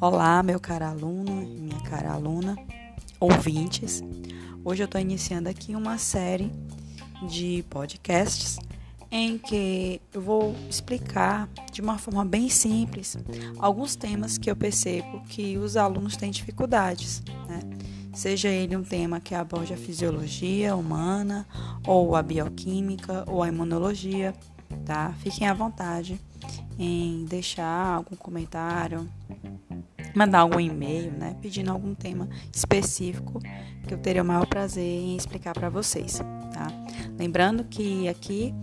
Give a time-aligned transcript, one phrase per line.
[0.00, 2.56] Olá, meu caro aluno, minha cara aluna,
[3.18, 4.02] ouvintes.
[4.64, 6.52] Hoje eu estou iniciando aqui uma série
[7.28, 8.58] de podcasts
[9.10, 13.16] em que eu vou explicar de uma forma bem simples
[13.58, 17.60] alguns temas que eu percebo que os alunos têm dificuldades, né?
[18.12, 21.46] Seja ele um tema que aborde a fisiologia humana,
[21.86, 24.34] ou a bioquímica, ou a imunologia,
[24.84, 25.14] tá?
[25.18, 26.20] Fiquem à vontade
[26.78, 29.08] em deixar algum comentário,
[30.14, 33.40] mandar algum e-mail, né, pedindo algum tema específico
[33.86, 36.18] que eu teria o maior prazer em explicar para vocês,
[36.52, 36.68] tá?
[37.18, 38.54] Lembrando que aqui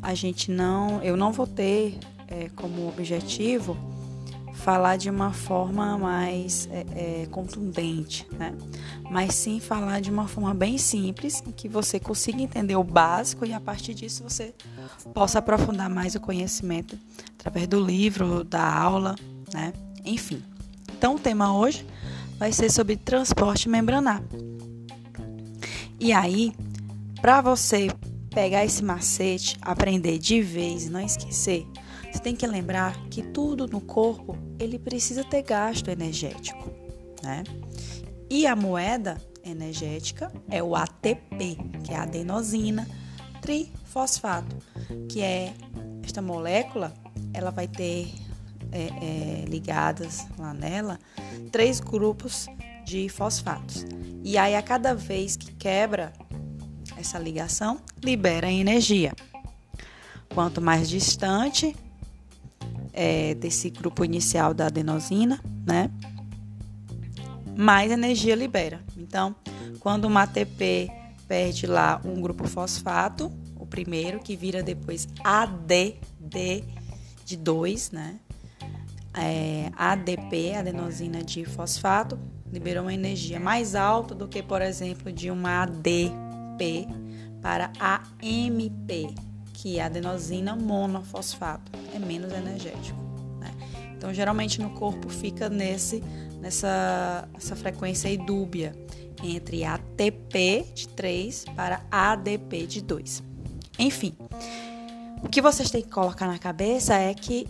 [0.00, 1.98] a gente não, eu não vou ter
[2.28, 3.76] é, como objetivo
[4.62, 8.54] falar de uma forma mais é, é, contundente, né?
[9.10, 13.44] Mas sim falar de uma forma bem simples, em que você consiga entender o básico
[13.44, 14.54] e a partir disso você
[15.12, 16.96] possa aprofundar mais o conhecimento
[17.38, 19.16] através do livro, da aula,
[19.52, 19.72] né?
[20.04, 20.42] Enfim.
[20.96, 21.84] Então, o tema hoje
[22.38, 24.22] vai ser sobre transporte membranar.
[25.98, 26.52] E aí,
[27.20, 27.88] para você
[28.30, 31.66] pegar esse macete, aprender de vez e não esquecer,
[32.12, 36.70] você tem que lembrar que tudo no corpo ele precisa ter gasto energético,
[37.22, 37.42] né?
[38.28, 42.86] E a moeda energética é o ATP, que é a adenosina
[43.40, 44.56] trifosfato,
[45.08, 45.52] que é
[46.02, 46.94] esta molécula,
[47.34, 48.12] ela vai ter
[48.70, 50.98] é, é, ligadas lá nela
[51.50, 52.46] três grupos
[52.84, 53.84] de fosfatos.
[54.24, 56.12] E aí, a cada vez que quebra
[56.96, 59.12] essa ligação, libera energia.
[60.32, 61.76] Quanto mais distante
[62.92, 65.90] é, desse grupo inicial da adenosina, né?
[67.56, 68.80] Mais energia libera.
[68.96, 69.34] Então,
[69.80, 70.90] quando uma ATP
[71.28, 76.64] perde lá um grupo fosfato, o primeiro que vira depois ADD
[77.24, 78.18] de 2, né?
[79.14, 82.18] é, ADP, adenosina de fosfato,
[82.50, 86.86] liberou uma energia mais alta do que, por exemplo, de uma ADP
[87.40, 89.14] para AMP,
[89.62, 92.98] que é adenosina monofosfato, é menos energético.
[93.38, 93.54] Né?
[93.96, 96.02] Então, geralmente no corpo fica nesse,
[96.40, 98.74] nessa essa frequência aí dúbia
[99.22, 103.22] entre ATP de 3 para ADP de 2.
[103.78, 104.16] Enfim,
[105.22, 107.46] o que vocês têm que colocar na cabeça é que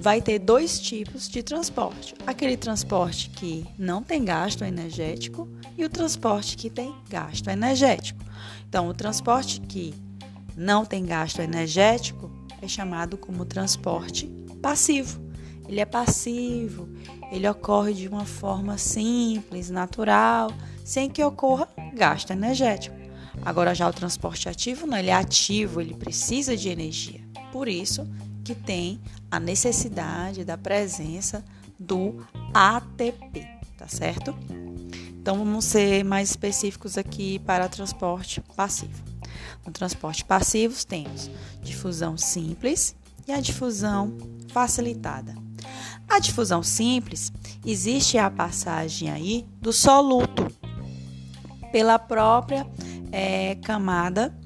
[0.00, 5.88] vai ter dois tipos de transporte: aquele transporte que não tem gasto energético e o
[5.88, 8.24] transporte que tem gasto energético.
[8.68, 9.94] Então, o transporte que
[10.56, 12.30] não tem gasto energético
[12.60, 14.26] é chamado como transporte
[14.62, 15.20] passivo.
[15.68, 16.88] Ele é passivo,
[17.30, 20.50] ele ocorre de uma forma simples, natural,
[20.84, 22.96] sem que ocorra gasto energético.
[23.44, 27.20] Agora já o transporte ativo, não, ele é ativo, ele precisa de energia.
[27.50, 28.06] Por isso,
[28.44, 31.44] que tem a necessidade da presença
[31.78, 33.48] do ATP,
[33.78, 34.34] tá certo?
[35.20, 39.11] Então vamos ser mais específicos aqui para transporte passivo.
[39.64, 41.30] No transporte passivo temos
[41.62, 42.94] difusão simples
[43.26, 44.16] e a difusão
[44.48, 45.34] facilitada.
[46.08, 47.32] A difusão simples
[47.64, 50.46] existe a passagem aí do soluto
[51.70, 52.66] pela própria
[53.10, 54.36] é, camada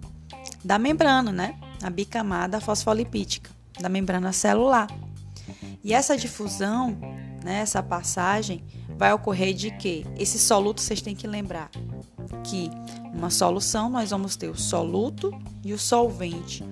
[0.65, 1.59] da membrana, né?
[1.83, 4.89] A bicamada fosfolipídica da membrana celular.
[5.83, 6.97] E essa difusão,
[7.45, 8.65] né, essa passagem,
[8.97, 11.71] vai ocorrer de que esse soluto vocês têm que lembrar
[12.45, 12.71] que
[13.13, 15.33] uma solução nós vamos ter o soluto
[15.65, 16.65] e o solvente.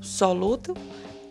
[0.00, 0.74] O soluto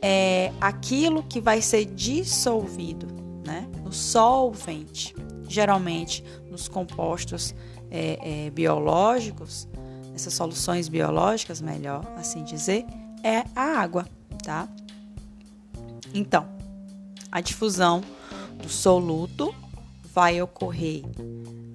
[0.01, 3.07] é aquilo que vai ser dissolvido,
[3.45, 5.15] né, no solvente.
[5.47, 7.55] Geralmente nos compostos
[7.89, 9.67] é, é, biológicos,
[10.13, 12.85] essas soluções biológicas, melhor assim dizer,
[13.23, 14.07] é a água,
[14.43, 14.67] tá?
[16.13, 16.47] Então,
[17.31, 18.01] a difusão
[18.61, 19.53] do soluto
[20.13, 21.03] vai ocorrer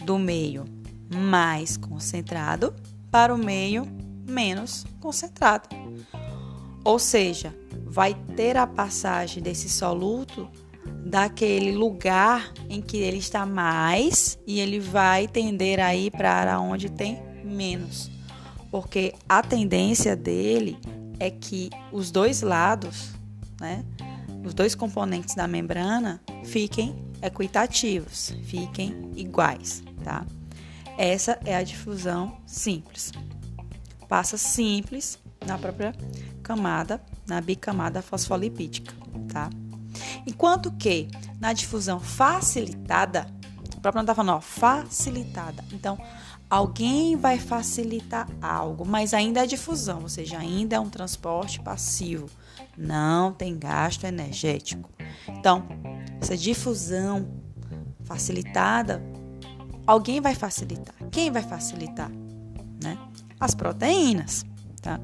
[0.04, 0.64] do meio
[1.12, 2.74] mais concentrado
[3.10, 3.86] para o meio
[4.28, 5.68] menos concentrado.
[6.84, 7.54] Ou seja,
[7.84, 10.48] vai ter a passagem desse soluto
[11.06, 16.90] daquele lugar em que ele está mais e ele vai tender a ir para onde
[16.90, 18.10] tem menos.
[18.70, 20.76] Porque a tendência dele
[21.20, 23.12] é que os dois lados,
[23.60, 23.84] né,
[24.44, 30.26] os dois componentes da membrana fiquem equitativos, fiquem iguais, tá?
[30.96, 33.12] Essa é a difusão simples.
[34.08, 35.94] Passa simples na própria
[36.42, 38.94] camada, na bicamada fosfolipídica,
[39.32, 39.50] tá?
[40.26, 41.08] Enquanto que
[41.40, 43.26] na difusão facilitada,
[43.76, 45.64] o próprio não tá falando, ó, facilitada.
[45.72, 45.98] Então,
[46.48, 52.28] alguém vai facilitar algo, mas ainda é difusão, ou seja, ainda é um transporte passivo,
[52.76, 54.90] não tem gasto energético.
[55.28, 55.66] Então,
[56.20, 57.28] essa difusão
[58.04, 59.02] facilitada,
[59.86, 60.94] alguém vai facilitar.
[61.10, 62.10] Quem vai facilitar?
[62.82, 62.98] Né?
[63.38, 64.44] As proteínas,
[64.80, 65.00] tá?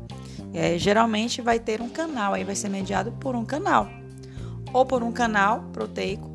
[0.53, 3.89] É, geralmente vai ter um canal, aí vai ser mediado por um canal,
[4.73, 6.31] ou por um canal proteico,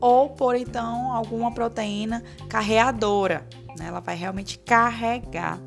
[0.00, 3.46] ou por então alguma proteína carreadora,
[3.78, 3.86] né?
[3.86, 5.58] Ela vai realmente carregar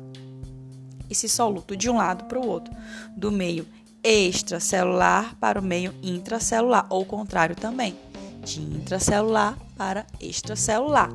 [1.10, 2.72] esse soluto de um lado para o outro,
[3.16, 3.66] do meio
[4.02, 7.96] extracelular para o meio intracelular, ou o contrário também,
[8.44, 11.10] de intracelular para extracelular.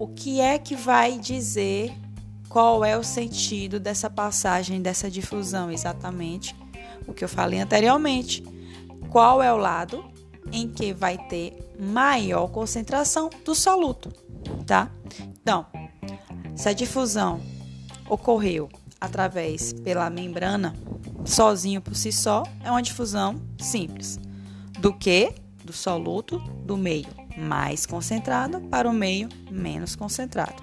[0.00, 1.92] O que é que vai dizer
[2.48, 5.70] qual é o sentido dessa passagem, dessa difusão?
[5.70, 6.56] Exatamente
[7.06, 8.42] o que eu falei anteriormente.
[9.10, 10.02] Qual é o lado
[10.50, 14.10] em que vai ter maior concentração do soluto,
[14.66, 14.90] tá?
[15.42, 15.66] Então,
[16.56, 17.38] se a difusão
[18.08, 20.74] ocorreu através pela membrana,
[21.26, 24.18] sozinho por si só, é uma difusão simples.
[24.78, 25.34] Do que?
[25.62, 30.62] Do soluto do meio mais concentrado para o meio menos concentrado.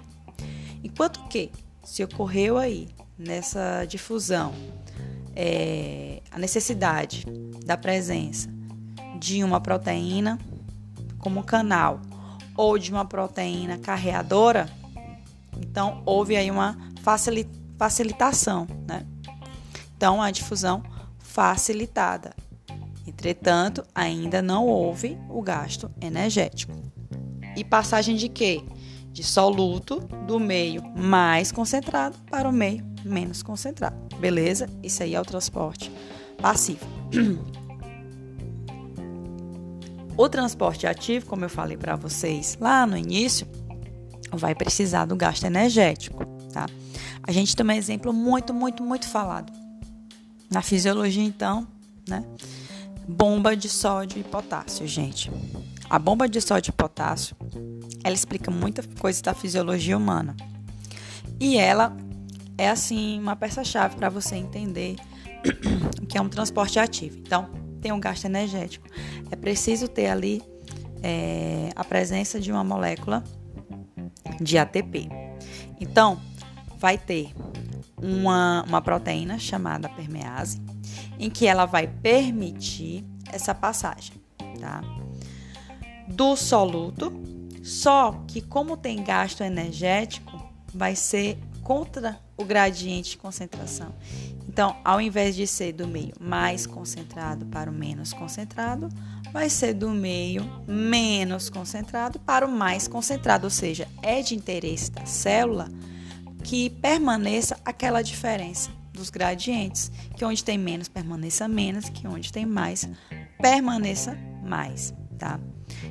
[0.84, 1.52] Enquanto que,
[1.84, 4.54] se ocorreu aí nessa difusão
[5.36, 7.26] é, a necessidade
[7.66, 8.50] da presença
[9.20, 10.38] de uma proteína
[11.18, 12.02] como canal
[12.56, 14.70] ou de uma proteína carreadora,
[15.60, 16.78] então, houve aí uma
[17.78, 19.06] facilitação, né?
[19.96, 20.84] Então, a difusão
[21.20, 22.34] facilitada.
[23.18, 26.72] Entretanto, ainda não houve o gasto energético.
[27.56, 28.62] E passagem de quê?
[29.12, 33.98] De soluto do meio mais concentrado para o meio menos concentrado.
[34.20, 34.70] Beleza?
[34.84, 35.92] Isso aí é o transporte
[36.40, 36.86] passivo.
[40.20, 43.48] O transporte ativo, como eu falei para vocês lá no início,
[44.32, 46.66] vai precisar do gasto energético, tá?
[47.22, 49.54] A gente tem um exemplo muito, muito, muito falado.
[50.50, 51.68] Na fisiologia, então,
[52.10, 52.24] né?
[53.08, 55.32] Bomba de sódio e potássio, gente.
[55.90, 57.38] A bomba de sódio e potássio,
[58.04, 60.36] ela explica muita coisa da fisiologia humana.
[61.40, 61.96] E ela
[62.58, 64.98] é, assim, uma peça-chave para você entender
[66.02, 67.18] o que é um transporte ativo.
[67.20, 67.50] Então,
[67.82, 68.88] tem um gasto energético.
[69.32, 70.44] É preciso ter ali
[71.02, 73.24] é, a presença de uma molécula
[74.42, 75.08] de ATP.
[75.80, 76.20] Então,
[76.78, 77.32] vai ter
[78.02, 80.62] uma, uma proteína chamada permease,
[81.20, 84.14] em que ela vai permitir essa passagem,
[84.60, 84.82] tá?
[86.08, 87.12] Do soluto,
[87.64, 90.42] só que como tem gasto energético,
[90.74, 93.94] vai ser contra o gradiente de concentração.
[94.48, 98.90] Então, ao invés de ser do meio mais concentrado para o menos concentrado,
[99.32, 104.90] vai ser do meio menos concentrado para o mais concentrado, ou seja, é de interesse
[104.92, 105.68] da célula
[106.44, 112.46] que permaneça aquela diferença dos gradientes, que onde tem menos permaneça menos, que onde tem
[112.46, 112.90] mais
[113.42, 115.40] permaneça mais, tá?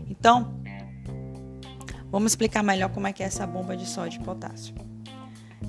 [0.09, 0.61] Então,
[2.11, 4.75] vamos explicar melhor como é que é essa bomba de sódio e potássio.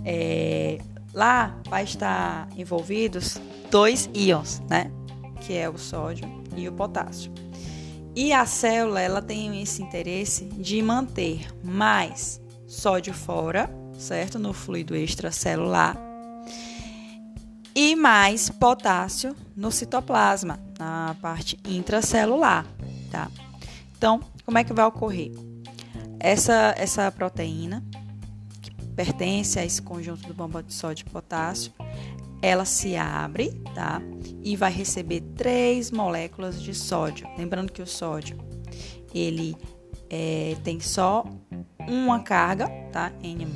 [0.04, 0.80] É,
[1.14, 3.40] lá vai estar envolvidos
[3.70, 4.92] dois íons, né?
[5.42, 6.26] Que é o sódio
[6.56, 7.32] e o potássio.
[8.16, 14.40] E a célula ela tem esse interesse de manter mais sódio fora, certo?
[14.40, 16.07] No fluido extracelular.
[17.80, 22.66] E mais potássio no citoplasma, na parte intracelular,
[23.12, 23.30] tá?
[23.96, 25.32] Então, como é que vai ocorrer?
[26.20, 27.84] Essa, essa proteína,
[28.64, 31.72] que pertence a esse conjunto do bomba de sódio e potássio,
[32.42, 34.02] ela se abre, tá?
[34.42, 37.30] E vai receber três moléculas de sódio.
[37.38, 38.40] Lembrando que o sódio
[39.14, 39.56] ele
[40.10, 41.26] é, tem só
[41.88, 43.12] uma carga, tá?
[43.22, 43.48] N+.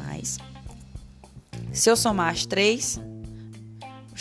[1.73, 3.01] Se eu somar as três,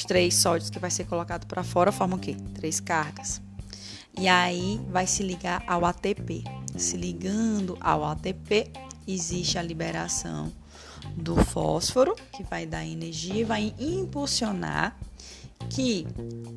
[0.00, 2.34] os três sódios que vai ser colocado para fora formam o quê?
[2.54, 3.40] Três cargas.
[4.18, 6.42] E aí vai se ligar ao ATP.
[6.76, 8.70] Se ligando ao ATP,
[9.06, 10.50] existe a liberação
[11.16, 14.96] do fósforo, que vai dar energia e vai impulsionar
[15.68, 16.06] que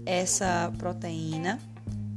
[0.05, 1.59] essa proteína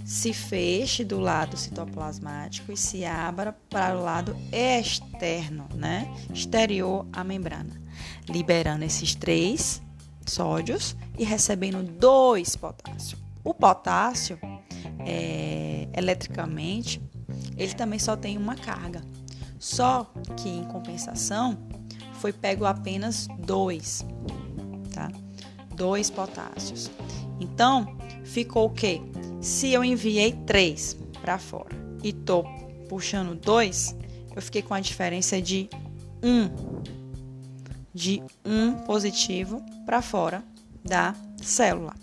[0.04, 6.08] se feche do lado citoplasmático e se abra para o lado externo, né?
[6.32, 7.82] Exterior à membrana,
[8.28, 9.82] liberando esses três
[10.26, 13.18] sódios e recebendo dois potássio.
[13.42, 14.38] O potássio,
[14.98, 17.00] é, eletricamente,
[17.56, 19.02] ele também só tem uma carga.
[19.58, 21.56] Só que, em compensação,
[22.14, 24.04] foi pego apenas dois,
[24.92, 25.10] tá?
[25.74, 26.90] Dois potássios.
[27.40, 29.00] Então, ficou o quê?
[29.40, 32.44] Se eu enviei três para fora e tô
[32.88, 33.96] puxando dois,
[34.34, 35.68] eu fiquei com a diferença de
[36.22, 36.50] um.
[37.96, 40.44] De um positivo para fora
[40.84, 41.94] da célula.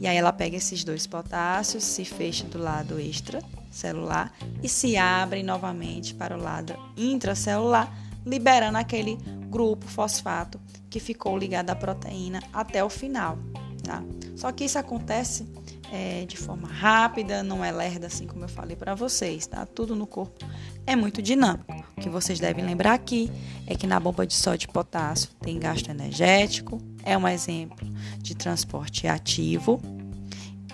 [0.00, 5.44] E aí ela pega esses dois potássios, se fecha do lado extracelular e se abre
[5.44, 9.16] novamente para o lado intracelular, liberando aquele
[9.48, 10.60] grupo fosfato
[10.90, 13.38] que ficou ligado à proteína até o final.
[13.84, 14.02] Tá?
[14.34, 15.46] Só que isso acontece
[15.92, 19.66] é, de forma rápida, não é lerda assim como eu falei para vocês, tá?
[19.66, 20.42] Tudo no corpo
[20.86, 21.84] é muito dinâmico.
[21.94, 23.30] O que vocês devem lembrar aqui
[23.66, 27.86] é que na bomba de sódio e potássio tem gasto energético, é um exemplo
[28.18, 29.82] de transporte ativo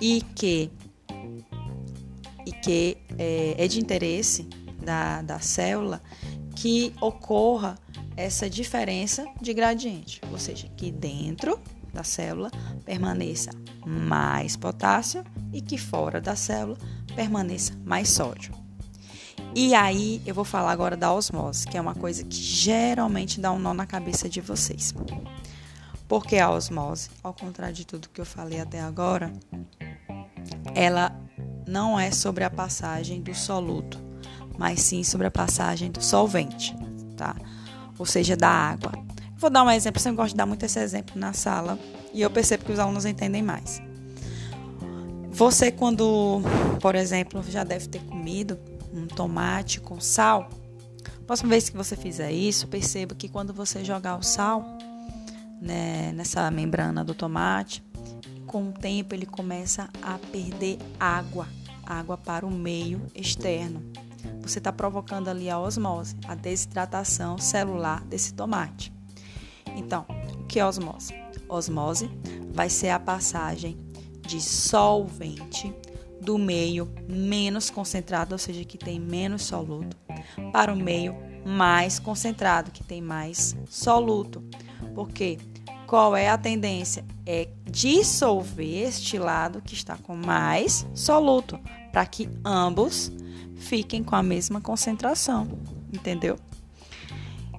[0.01, 0.71] e que,
[2.47, 4.49] e que é, é de interesse
[4.81, 6.01] da, da célula
[6.55, 7.77] que ocorra
[8.17, 11.61] essa diferença de gradiente, ou seja, que dentro
[11.99, 12.51] da célula
[12.85, 13.51] permaneça
[13.85, 16.79] mais potássio e que fora da célula
[17.17, 18.55] permaneça mais sódio.
[19.55, 23.51] E aí eu vou falar agora da osmose, que é uma coisa que geralmente dá
[23.51, 24.95] um nó na cabeça de vocês.
[26.07, 29.33] Porque a osmose, ao contrário de tudo que eu falei até agora,
[30.75, 31.13] ela
[31.67, 33.99] não é sobre a passagem do soluto,
[34.57, 36.77] mas sim sobre a passagem do solvente,
[37.17, 37.35] tá?
[37.99, 39.08] Ou seja, da água.
[39.39, 41.79] Vou dar um exemplo, eu sempre gosto de dar muito esse exemplo na sala
[42.13, 43.81] e eu percebo que os alunos entendem mais.
[45.31, 46.43] Você, quando,
[46.81, 48.59] por exemplo, já deve ter comido
[48.93, 50.51] um tomate com sal,
[51.25, 54.65] próxima vez que você fizer isso, perceba que quando você jogar o sal
[55.63, 57.81] né, nessa membrana do tomate,
[58.45, 61.47] com o tempo ele começa a perder água,
[61.87, 63.85] água para o meio externo.
[64.43, 68.98] Você está provocando ali a osmose, a desidratação celular desse tomate.
[69.77, 70.07] Então,
[70.41, 71.15] o que é osmose?
[71.49, 72.11] Osmose
[72.53, 73.77] vai ser a passagem
[74.21, 75.75] de solvente
[76.21, 79.97] do meio menos concentrado, ou seja, que tem menos soluto,
[80.53, 81.15] para o meio
[81.47, 84.43] mais concentrado, que tem mais soluto.
[84.95, 85.39] Porque
[85.87, 87.05] qual é a tendência?
[87.25, 91.59] É dissolver este lado que está com mais soluto,
[91.91, 93.11] para que ambos
[93.57, 95.49] fiquem com a mesma concentração,
[95.93, 96.37] entendeu?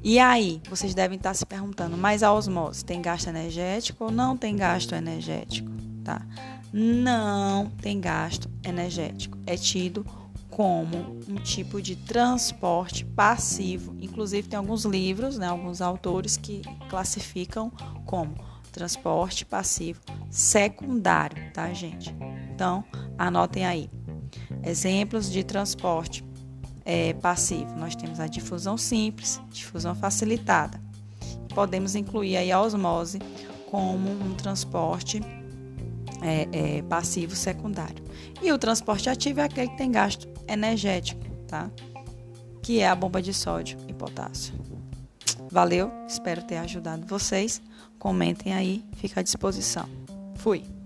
[0.01, 4.37] E aí, vocês devem estar se perguntando, mas a osmose tem gasto energético ou não
[4.37, 5.69] tem gasto energético,
[6.03, 6.25] tá?
[6.71, 9.37] Não tem gasto energético.
[9.45, 10.05] É tido
[10.49, 13.95] como um tipo de transporte passivo.
[13.99, 17.71] Inclusive tem alguns livros, né, alguns autores que classificam
[18.05, 18.35] como
[18.71, 22.15] transporte passivo secundário, tá, gente?
[22.53, 22.83] Então,
[23.17, 23.89] anotem aí.
[24.63, 26.23] Exemplos de transporte
[26.89, 27.75] é, passivo.
[27.75, 30.81] Nós temos a difusão simples, difusão facilitada.
[31.53, 33.19] Podemos incluir aí a osmose
[33.69, 35.21] como um transporte
[36.23, 38.03] é, é, passivo secundário.
[38.41, 41.69] E o transporte ativo é aquele que tem gasto energético, tá?
[42.63, 44.55] Que é a bomba de sódio e potássio.
[45.51, 47.61] Valeu, espero ter ajudado vocês.
[47.99, 49.87] Comentem aí, fica à disposição.
[50.37, 50.78] Fui!